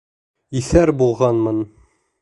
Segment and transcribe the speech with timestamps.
[0.61, 1.65] Иҫәр булғанмын!